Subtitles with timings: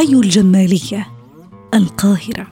[0.00, 1.06] حي الجمالية
[1.74, 2.46] القاهرة.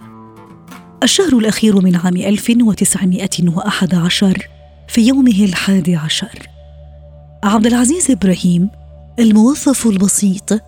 [1.03, 4.49] الشهر الأخير من عام 1911
[4.89, 6.49] في يومه الحادي عشر.
[7.45, 8.71] عبد العزيز إبراهيم
[9.19, 10.61] الموظف البسيط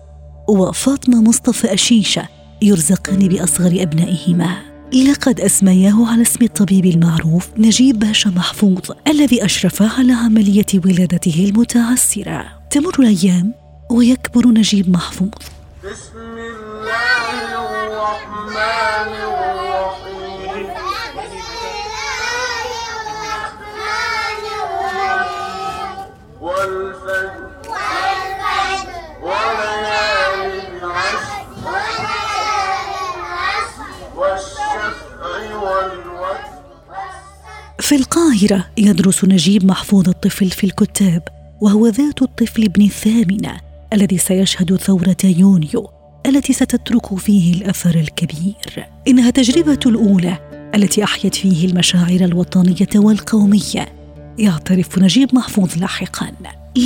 [0.49, 2.27] وفاطمة مصطفى أشيشة
[2.61, 4.57] يرزقان بأصغر أبنائهما.
[4.93, 12.45] لقد أسمياه على اسم الطبيب المعروف نجيب باشا محفوظ الذي أشرف على عملية ولادته المتعسرة.
[12.71, 13.53] تمر الأيام
[13.91, 15.29] ويكبر نجيب محفوظ.
[37.91, 41.23] في القاهرة يدرس نجيب محفوظ الطفل في الكتاب
[41.61, 43.57] وهو ذات الطفل ابن الثامنة
[43.93, 45.89] الذي سيشهد ثورة يونيو
[46.25, 48.87] التي ستترك فيه الأثر الكبير.
[49.07, 50.37] إنها تجربة الأولى
[50.75, 53.87] التي أحيت فيه المشاعر الوطنية والقومية.
[54.39, 56.31] يعترف نجيب محفوظ لاحقا.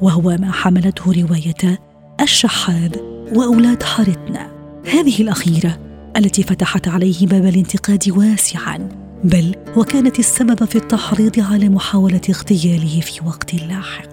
[0.00, 1.78] وهو ما حملته رواية
[2.20, 2.96] الشحاذ
[3.34, 4.50] وأولاد حارتنا.
[4.92, 5.78] هذه الأخيرة
[6.16, 13.20] التي فتحت عليه باب الانتقاد واسعا بل وكانت السبب في التحريض على محاولة اغتياله في
[13.26, 14.08] وقت لاحق.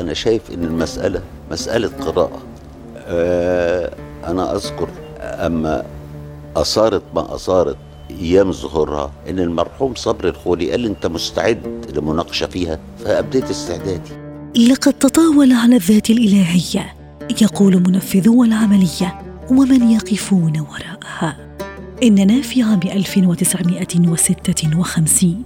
[0.00, 2.42] أنا شايف إن المسألة مسألة قراءة.
[2.96, 3.92] آه
[4.26, 4.88] أنا أذكر
[5.20, 5.84] أما
[6.56, 7.76] أثارت ما أثارت
[8.10, 14.12] أيام ظهورها إن المرحوم صبري الخولي قال أنت مستعد لمناقشة فيها فأبديت استعدادي.
[14.70, 16.94] لقد تطاول على الذات الإلهية
[17.42, 19.20] يقول منفذو العملية
[19.50, 21.49] ومن يقفون وراءها.
[22.02, 25.44] إننا في عام 1956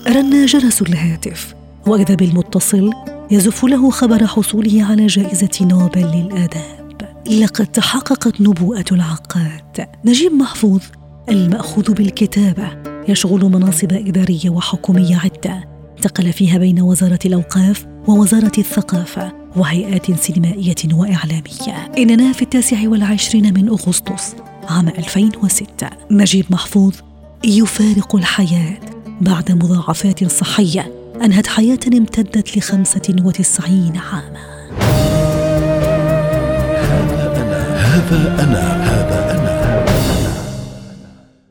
[0.07, 1.55] رن جرس الهاتف.
[1.87, 2.91] واذا بالمتصل
[3.31, 7.15] يزف له خبر حصوله على جائزة نوبل للآداب.
[7.31, 9.87] لقد تحققت نبوءة العقاد.
[10.05, 10.81] نجيب محفوظ.
[11.29, 12.67] المأخوذ بالكتابة.
[13.09, 15.69] يشغل مناصب إدارية وحكومية عدة.
[15.97, 21.91] انتقل فيها بين وزارة الأوقاف ووزارة الثقافة وهيئات سينمائية وإعلامية.
[21.97, 24.35] إننا في التاسع والعشرين من أغسطس
[24.69, 26.95] عام 2006 نجيب محفوظ.
[27.43, 28.90] يفارق الحياة.
[29.21, 34.51] بعد مضاعفات صحية أنهت حياة امتدت لخمسة وتسعين عاماً.
[37.77, 39.61] هذا أنا هذا أنا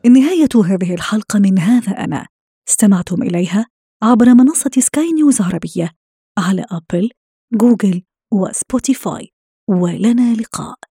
[0.09, 2.27] نهاية هذه الحلقة من هذا أنا.
[2.69, 3.65] استمعتم إليها
[4.03, 5.91] عبر منصة سكاي نيوز عربية
[6.37, 7.09] على أبل،
[7.53, 8.01] جوجل
[8.33, 9.29] وسبوتيفاي.
[9.69, 10.90] ولنا لقاء.